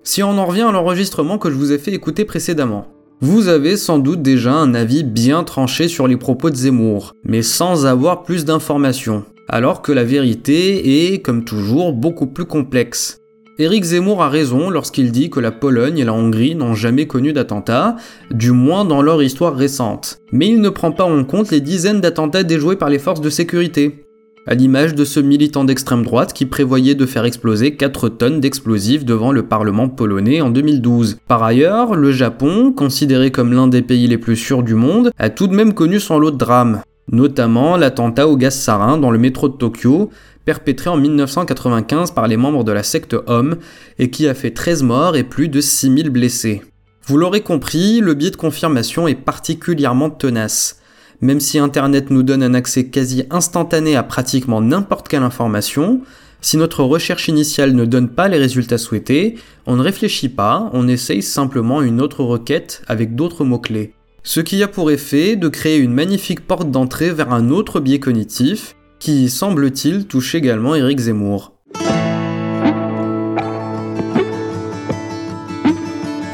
Si 0.03 0.23
on 0.23 0.37
en 0.37 0.45
revient 0.45 0.61
à 0.63 0.71
l'enregistrement 0.71 1.37
que 1.37 1.49
je 1.49 1.55
vous 1.55 1.71
ai 1.71 1.77
fait 1.77 1.93
écouter 1.93 2.25
précédemment, 2.25 2.87
vous 3.21 3.49
avez 3.49 3.75
sans 3.75 3.99
doute 3.99 4.21
déjà 4.21 4.53
un 4.53 4.73
avis 4.73 5.03
bien 5.03 5.43
tranché 5.43 5.89
sur 5.89 6.07
les 6.07 6.15
propos 6.15 6.49
de 6.49 6.55
Zemmour, 6.55 7.13
mais 7.25 7.41
sans 7.41 7.85
avoir 7.85 8.23
plus 8.23 8.45
d'informations, 8.45 9.25
alors 9.49 9.81
que 9.81 9.91
la 9.91 10.05
vérité 10.05 11.13
est, 11.13 11.19
comme 11.19 11.43
toujours, 11.43 11.91
beaucoup 11.91 12.27
plus 12.27 12.45
complexe. 12.45 13.19
Éric 13.57 13.83
Zemmour 13.83 14.23
a 14.23 14.29
raison 14.29 14.69
lorsqu'il 14.69 15.11
dit 15.11 15.29
que 15.29 15.41
la 15.41 15.51
Pologne 15.51 15.97
et 15.97 16.05
la 16.05 16.13
Hongrie 16.13 16.55
n'ont 16.55 16.75
jamais 16.75 17.07
connu 17.07 17.33
d'attentats, 17.33 17.97
du 18.31 18.51
moins 18.51 18.85
dans 18.85 19.01
leur 19.01 19.21
histoire 19.21 19.53
récente. 19.53 20.19
Mais 20.31 20.47
il 20.47 20.61
ne 20.61 20.69
prend 20.69 20.93
pas 20.93 21.03
en 21.03 21.25
compte 21.25 21.51
les 21.51 21.59
dizaines 21.59 21.99
d'attentats 21.99 22.43
déjoués 22.43 22.77
par 22.77 22.89
les 22.89 22.99
forces 22.99 23.19
de 23.19 23.29
sécurité 23.29 24.05
à 24.47 24.55
l'image 24.55 24.95
de 24.95 25.05
ce 25.05 25.19
militant 25.19 25.63
d'extrême 25.63 26.03
droite 26.03 26.33
qui 26.33 26.45
prévoyait 26.45 26.95
de 26.95 27.05
faire 27.05 27.25
exploser 27.25 27.75
4 27.75 28.09
tonnes 28.09 28.39
d'explosifs 28.39 29.05
devant 29.05 29.31
le 29.31 29.43
Parlement 29.43 29.89
polonais 29.89 30.41
en 30.41 30.49
2012. 30.49 31.17
Par 31.27 31.43
ailleurs, 31.43 31.95
le 31.95 32.11
Japon, 32.11 32.71
considéré 32.71 33.31
comme 33.31 33.53
l'un 33.53 33.67
des 33.67 33.81
pays 33.81 34.07
les 34.07 34.17
plus 34.17 34.35
sûrs 34.35 34.63
du 34.63 34.75
monde, 34.75 35.11
a 35.17 35.29
tout 35.29 35.47
de 35.47 35.55
même 35.55 35.73
connu 35.73 35.99
son 35.99 36.19
lot 36.19 36.31
de 36.31 36.37
drames, 36.37 36.81
notamment 37.11 37.77
l'attentat 37.77 38.27
au 38.27 38.37
gaz 38.37 38.55
sarin 38.55 38.97
dans 38.97 39.11
le 39.11 39.19
métro 39.19 39.49
de 39.49 39.53
Tokyo, 39.53 40.09
perpétré 40.45 40.89
en 40.89 40.97
1995 40.97 42.11
par 42.11 42.27
les 42.27 42.37
membres 42.37 42.63
de 42.63 42.71
la 42.71 42.83
secte 42.83 43.15
Homme 43.27 43.57
et 43.99 44.09
qui 44.09 44.27
a 44.27 44.33
fait 44.33 44.51
13 44.51 44.83
morts 44.83 45.15
et 45.15 45.23
plus 45.23 45.47
de 45.47 45.61
6000 45.61 46.09
blessés. 46.09 46.63
Vous 47.05 47.17
l'aurez 47.17 47.41
compris, 47.41 48.01
le 48.01 48.13
biais 48.13 48.31
de 48.31 48.35
confirmation 48.35 49.07
est 49.07 49.15
particulièrement 49.15 50.09
tenace. 50.09 50.78
Même 51.21 51.41
si 51.41 51.59
Internet 51.59 52.11
nous 52.11 52.23
donne 52.23 52.43
un 52.43 52.53
accès 52.53 52.85
quasi 52.85 53.25
instantané 53.29 53.97
à 53.97 54.03
pratiquement 54.03 54.61
n'importe 54.61 55.09
quelle 55.09 55.23
information, 55.23 56.01
si 56.39 56.55
notre 56.55 56.83
recherche 56.83 57.27
initiale 57.27 57.73
ne 57.73 57.83
donne 57.83 58.07
pas 58.07 58.29
les 58.29 58.37
résultats 58.37 58.77
souhaités, 58.77 59.35
on 59.65 59.75
ne 59.75 59.81
réfléchit 59.81 60.29
pas, 60.29 60.69
on 60.71 60.87
essaye 60.87 61.21
simplement 61.21 61.81
une 61.81 61.99
autre 61.99 62.23
requête 62.23 62.83
avec 62.87 63.15
d'autres 63.15 63.43
mots-clés. 63.43 63.93
Ce 64.23 64.39
qui 64.39 64.63
a 64.63 64.69
pour 64.69 64.91
effet 64.91 65.35
de 65.35 65.49
créer 65.49 65.77
une 65.77 65.93
magnifique 65.93 66.47
porte 66.47 66.71
d'entrée 66.71 67.11
vers 67.11 67.33
un 67.33 67.49
autre 67.49 67.81
biais 67.81 67.99
cognitif, 67.99 68.77
qui 68.99 69.29
semble-t-il 69.29 70.05
touche 70.05 70.35
également 70.35 70.75
Eric 70.75 70.99
Zemmour. 70.99 71.53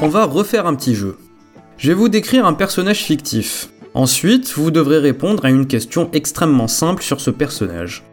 On 0.04 0.08
va 0.08 0.26
refaire 0.26 0.68
un 0.68 0.76
petit 0.76 0.94
jeu. 0.94 1.18
Je 1.78 1.88
vais 1.88 1.96
vous 1.96 2.10
décrire 2.10 2.46
un 2.46 2.54
personnage 2.54 3.04
fictif. 3.04 3.70
Ensuite, 3.96 4.52
vous 4.58 4.72
devrez 4.72 4.98
répondre 4.98 5.46
à 5.46 5.50
une 5.50 5.68
question 5.68 6.10
extrêmement 6.12 6.68
simple 6.68 7.02
sur 7.02 7.22
ce 7.22 7.32
personnage. 7.32 8.04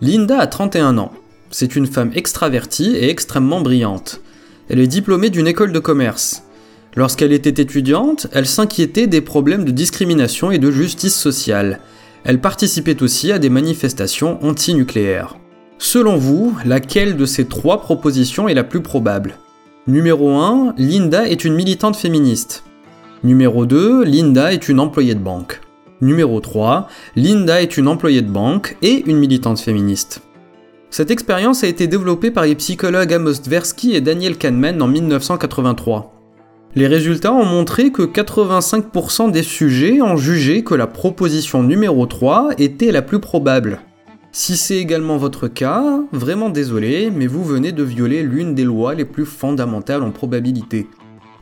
Linda 0.00 0.38
a 0.38 0.46
31 0.46 0.98
ans. 0.98 1.10
C'est 1.50 1.74
une 1.74 1.88
femme 1.88 2.12
extravertie 2.14 2.94
et 2.94 3.10
extrêmement 3.10 3.60
brillante. 3.60 4.20
Elle 4.68 4.78
est 4.78 4.86
diplômée 4.86 5.30
d'une 5.30 5.48
école 5.48 5.72
de 5.72 5.80
commerce. 5.80 6.44
Lorsqu'elle 6.94 7.32
était 7.32 7.60
étudiante, 7.60 8.28
elle 8.32 8.46
s'inquiétait 8.46 9.08
des 9.08 9.20
problèmes 9.20 9.64
de 9.64 9.72
discrimination 9.72 10.52
et 10.52 10.58
de 10.58 10.70
justice 10.70 11.16
sociale. 11.16 11.80
Elle 12.22 12.40
participait 12.40 13.02
aussi 13.02 13.32
à 13.32 13.40
des 13.40 13.50
manifestations 13.50 14.38
antinucléaires. 14.44 15.34
Selon 15.78 16.18
vous, 16.18 16.56
laquelle 16.64 17.16
de 17.16 17.26
ces 17.26 17.46
trois 17.46 17.80
propositions 17.80 18.48
est 18.48 18.54
la 18.54 18.64
plus 18.64 18.80
probable? 18.80 19.38
Numéro 19.88 20.36
1, 20.38 20.74
Linda 20.78 21.28
est 21.28 21.44
une 21.44 21.54
militante 21.54 21.96
féministe. 21.96 22.62
Numéro 23.26 23.66
2, 23.66 24.04
Linda 24.04 24.52
est 24.52 24.68
une 24.68 24.78
employée 24.78 25.16
de 25.16 25.20
banque. 25.20 25.60
Numéro 26.00 26.38
3, 26.38 26.86
Linda 27.16 27.60
est 27.60 27.76
une 27.76 27.88
employée 27.88 28.22
de 28.22 28.30
banque 28.30 28.76
et 28.82 29.02
une 29.10 29.16
militante 29.16 29.58
féministe. 29.58 30.22
Cette 30.90 31.10
expérience 31.10 31.64
a 31.64 31.66
été 31.66 31.88
développée 31.88 32.30
par 32.30 32.44
les 32.44 32.54
psychologues 32.54 33.12
Amos 33.12 33.42
Tversky 33.42 33.96
et 33.96 34.00
Daniel 34.00 34.38
Kahneman 34.38 34.80
en 34.80 34.86
1983. 34.86 36.14
Les 36.76 36.86
résultats 36.86 37.32
ont 37.32 37.44
montré 37.44 37.90
que 37.90 38.02
85% 38.02 39.32
des 39.32 39.42
sujets 39.42 40.00
ont 40.00 40.16
jugé 40.16 40.62
que 40.62 40.76
la 40.76 40.86
proposition 40.86 41.64
numéro 41.64 42.06
3 42.06 42.50
était 42.58 42.92
la 42.92 43.02
plus 43.02 43.18
probable. 43.18 43.80
Si 44.30 44.56
c'est 44.56 44.76
également 44.76 45.16
votre 45.16 45.48
cas, 45.48 45.82
vraiment 46.12 46.48
désolé, 46.48 47.10
mais 47.12 47.26
vous 47.26 47.42
venez 47.42 47.72
de 47.72 47.82
violer 47.82 48.22
l'une 48.22 48.54
des 48.54 48.62
lois 48.62 48.94
les 48.94 49.04
plus 49.04 49.26
fondamentales 49.26 50.04
en 50.04 50.12
probabilité. 50.12 50.86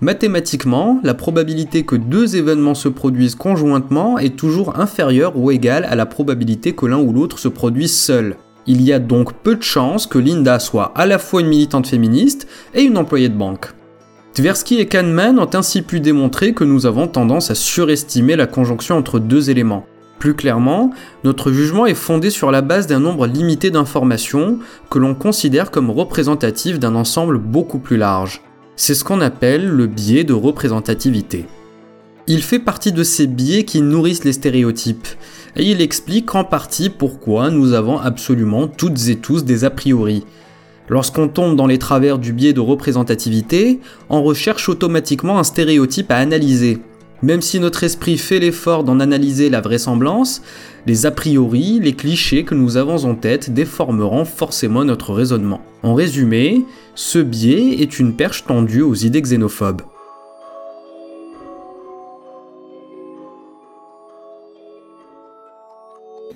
Mathématiquement, 0.00 0.98
la 1.02 1.14
probabilité 1.14 1.84
que 1.84 1.96
deux 1.96 2.36
événements 2.36 2.74
se 2.74 2.88
produisent 2.88 3.36
conjointement 3.36 4.18
est 4.18 4.36
toujours 4.36 4.78
inférieure 4.78 5.36
ou 5.36 5.50
égale 5.50 5.84
à 5.84 5.94
la 5.94 6.04
probabilité 6.04 6.72
que 6.72 6.86
l'un 6.86 6.98
ou 6.98 7.12
l'autre 7.12 7.38
se 7.38 7.48
produise 7.48 7.96
seul. 7.96 8.36
Il 8.66 8.82
y 8.82 8.92
a 8.92 8.98
donc 8.98 9.34
peu 9.34 9.54
de 9.54 9.62
chances 9.62 10.06
que 10.06 10.18
Linda 10.18 10.58
soit 10.58 10.92
à 10.96 11.06
la 11.06 11.18
fois 11.18 11.42
une 11.42 11.48
militante 11.48 11.86
féministe 11.86 12.48
et 12.74 12.82
une 12.82 12.98
employée 12.98 13.28
de 13.28 13.36
banque. 13.36 13.72
Tversky 14.32 14.80
et 14.80 14.86
Kahneman 14.86 15.38
ont 15.38 15.50
ainsi 15.54 15.82
pu 15.82 16.00
démontrer 16.00 16.54
que 16.54 16.64
nous 16.64 16.86
avons 16.86 17.06
tendance 17.06 17.52
à 17.52 17.54
surestimer 17.54 18.34
la 18.34 18.46
conjonction 18.46 18.96
entre 18.96 19.20
deux 19.20 19.48
éléments. 19.48 19.86
Plus 20.18 20.34
clairement, 20.34 20.90
notre 21.22 21.52
jugement 21.52 21.86
est 21.86 21.94
fondé 21.94 22.30
sur 22.30 22.50
la 22.50 22.62
base 22.62 22.86
d'un 22.86 22.98
nombre 22.98 23.26
limité 23.26 23.70
d'informations 23.70 24.58
que 24.90 24.98
l'on 24.98 25.14
considère 25.14 25.70
comme 25.70 25.90
représentatives 25.90 26.78
d'un 26.78 26.94
ensemble 26.94 27.38
beaucoup 27.38 27.78
plus 27.78 27.96
large. 27.96 28.42
C'est 28.76 28.94
ce 28.94 29.04
qu'on 29.04 29.20
appelle 29.20 29.68
le 29.68 29.86
biais 29.86 30.24
de 30.24 30.32
représentativité. 30.32 31.46
Il 32.26 32.42
fait 32.42 32.58
partie 32.58 32.90
de 32.90 33.04
ces 33.04 33.26
biais 33.26 33.64
qui 33.64 33.82
nourrissent 33.82 34.24
les 34.24 34.32
stéréotypes, 34.32 35.06
et 35.56 35.70
il 35.70 35.80
explique 35.80 36.34
en 36.34 36.42
partie 36.42 36.90
pourquoi 36.90 37.50
nous 37.50 37.72
avons 37.72 37.98
absolument 37.98 38.66
toutes 38.66 39.08
et 39.08 39.16
tous 39.16 39.44
des 39.44 39.64
a 39.64 39.70
priori. 39.70 40.24
Lorsqu'on 40.88 41.28
tombe 41.28 41.54
dans 41.54 41.66
les 41.68 41.78
travers 41.78 42.18
du 42.18 42.32
biais 42.32 42.52
de 42.52 42.60
représentativité, 42.60 43.78
on 44.10 44.22
recherche 44.22 44.68
automatiquement 44.68 45.38
un 45.38 45.44
stéréotype 45.44 46.10
à 46.10 46.16
analyser, 46.16 46.80
même 47.24 47.40
si 47.40 47.58
notre 47.58 47.84
esprit 47.84 48.18
fait 48.18 48.38
l'effort 48.38 48.84
d'en 48.84 49.00
analyser 49.00 49.48
la 49.48 49.62
vraisemblance, 49.62 50.42
les 50.86 51.06
a 51.06 51.10
priori, 51.10 51.80
les 51.80 51.94
clichés 51.94 52.44
que 52.44 52.54
nous 52.54 52.76
avons 52.76 53.04
en 53.04 53.14
tête 53.14 53.52
déformeront 53.52 54.26
forcément 54.26 54.84
notre 54.84 55.14
raisonnement. 55.14 55.62
En 55.82 55.94
résumé, 55.94 56.64
ce 56.94 57.18
biais 57.18 57.80
est 57.80 57.98
une 57.98 58.14
perche 58.14 58.44
tendue 58.44 58.82
aux 58.82 58.94
idées 58.94 59.22
xénophobes. 59.22 59.82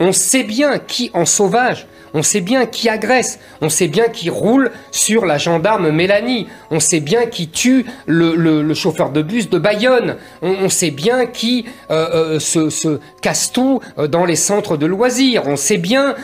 On 0.01 0.13
sait 0.13 0.45
bien 0.45 0.79
qui 0.79 1.11
en 1.15 1.27
sauvage 1.27 1.87
on 2.15 2.23
sait 2.23 2.41
bien 2.41 2.67
qui 2.67 2.89
agresse, 2.89 3.39
on 3.61 3.69
sait 3.69 3.89
bien 3.89 4.09
qui 4.09 4.31
roule 4.31 4.71
sur 4.91 5.27
la 5.27 5.39
gendarme 5.39 5.91
Mélanie, 5.91 6.47
on 6.71 6.81
sait 6.81 7.01
bien 7.01 7.27
qui 7.27 7.49
tue 7.49 7.85
le, 8.07 8.73
chauffeur 8.75 9.11
de 9.11 9.23
bus 9.23 9.51
de 9.51 9.59
Bayonne, 9.59 10.17
on, 10.43 10.69
sait 10.69 10.91
bien 10.91 11.27
qui 11.27 11.65
euh, 11.91 12.37
euh, 12.37 12.41
se, 12.41 12.99
casse 13.21 13.53
tout 13.53 13.81
euh, 13.99 14.07
dans 14.07 14.25
les 14.25 14.37
centres 14.37 14.77
de 14.77 14.87
loisirs, 14.87 15.43
on 15.47 15.57
sait 15.57 15.79
bien 15.79 16.15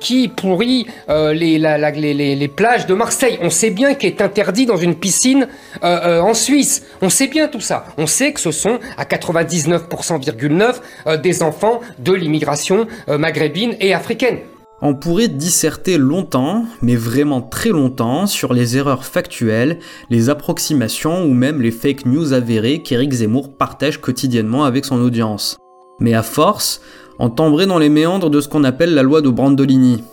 qui 0.00 0.28
pourrit 0.28 0.86
les, 1.08 1.58
les, 1.58 2.48
plages 2.48 2.86
de 2.86 2.94
Marseille, 2.94 3.38
on 3.42 3.50
sait 3.50 3.70
bien 3.70 3.94
qui 3.94 4.06
est 4.06 4.20
interdit 4.20 4.66
dans 4.66 4.76
une 4.76 4.94
piscine 4.94 5.48
en 5.82 6.34
Suisse, 6.34 6.84
on 7.02 7.08
sait 7.08 7.26
bien 7.26 7.48
tout 7.48 7.60
ça, 7.60 7.86
on 7.98 8.06
sait 8.06 8.32
que 8.32 8.40
ce 8.40 8.50
sont 8.50 8.78
à 8.96 9.04
99,9% 9.04 11.20
des 11.20 11.42
enfants 11.42 11.80
de 11.98 12.12
l'immigration 12.12 12.86
maghrébine 13.24 13.74
et 13.80 13.94
africaine. 13.94 14.40
On 14.82 14.94
pourrait 14.94 15.28
disserter 15.28 15.96
longtemps, 15.96 16.66
mais 16.82 16.94
vraiment 16.94 17.40
très 17.40 17.70
longtemps, 17.70 18.26
sur 18.26 18.52
les 18.52 18.76
erreurs 18.76 19.06
factuelles, 19.06 19.78
les 20.10 20.28
approximations 20.28 21.24
ou 21.24 21.32
même 21.32 21.62
les 21.62 21.70
fake 21.70 22.04
news 22.04 22.34
avérées 22.34 22.82
qu'Éric 22.82 23.14
Zemmour 23.14 23.56
partage 23.56 23.98
quotidiennement 23.98 24.64
avec 24.64 24.84
son 24.84 25.00
audience. 25.00 25.56
Mais 26.00 26.12
à 26.12 26.22
force, 26.22 26.82
on 27.18 27.30
tomberait 27.30 27.64
dans 27.64 27.78
les 27.78 27.88
méandres 27.88 28.28
de 28.28 28.42
ce 28.42 28.48
qu'on 28.48 28.62
appelle 28.62 28.92
la 28.92 29.02
loi 29.02 29.22
de 29.22 29.30
Brandolini. 29.30 30.04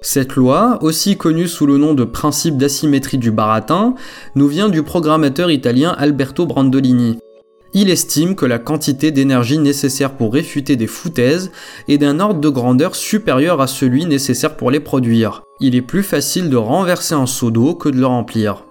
Cette 0.00 0.34
loi, 0.34 0.80
aussi 0.82 1.16
connue 1.16 1.46
sous 1.46 1.66
le 1.66 1.78
nom 1.78 1.94
de 1.94 2.02
principe 2.02 2.56
d'asymétrie 2.56 3.18
du 3.18 3.30
baratin, 3.30 3.94
nous 4.34 4.48
vient 4.48 4.68
du 4.68 4.82
programmateur 4.82 5.52
italien 5.52 5.94
Alberto 5.96 6.46
Brandolini. 6.46 7.20
Il 7.78 7.90
estime 7.90 8.36
que 8.36 8.46
la 8.46 8.58
quantité 8.58 9.10
d'énergie 9.10 9.58
nécessaire 9.58 10.14
pour 10.14 10.32
réfuter 10.32 10.76
des 10.76 10.86
foutaises 10.86 11.50
est 11.88 11.98
d'un 11.98 12.20
ordre 12.20 12.40
de 12.40 12.48
grandeur 12.48 12.96
supérieur 12.96 13.60
à 13.60 13.66
celui 13.66 14.06
nécessaire 14.06 14.56
pour 14.56 14.70
les 14.70 14.80
produire. 14.80 15.42
Il 15.60 15.74
est 15.74 15.82
plus 15.82 16.02
facile 16.02 16.48
de 16.48 16.56
renverser 16.56 17.14
un 17.14 17.26
seau 17.26 17.50
d'eau 17.50 17.74
que 17.74 17.90
de 17.90 17.98
le 17.98 18.06
remplir. 18.06 18.64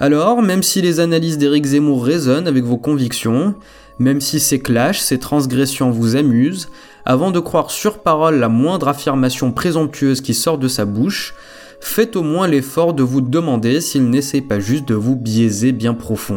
Alors, 0.00 0.42
même 0.42 0.64
si 0.64 0.82
les 0.82 0.98
analyses 0.98 1.38
d'Éric 1.38 1.66
Zemmour 1.66 2.04
résonnent 2.04 2.48
avec 2.48 2.64
vos 2.64 2.78
convictions, 2.78 3.54
même 4.00 4.20
si 4.20 4.40
ces 4.40 4.58
clashs, 4.58 4.98
ces 4.98 5.20
transgressions 5.20 5.92
vous 5.92 6.16
amusent, 6.16 6.68
avant 7.04 7.30
de 7.30 7.38
croire 7.38 7.70
sur 7.70 8.00
parole 8.00 8.40
la 8.40 8.48
moindre 8.48 8.88
affirmation 8.88 9.52
présomptueuse 9.52 10.20
qui 10.20 10.34
sort 10.34 10.58
de 10.58 10.66
sa 10.66 10.84
bouche, 10.84 11.36
faites 11.78 12.16
au 12.16 12.24
moins 12.24 12.48
l'effort 12.48 12.92
de 12.92 13.04
vous 13.04 13.20
demander 13.20 13.80
s'il 13.80 14.10
n'essaie 14.10 14.40
pas 14.40 14.58
juste 14.58 14.88
de 14.88 14.96
vous 14.96 15.14
biaiser 15.14 15.70
bien 15.70 15.94
profond. 15.94 16.34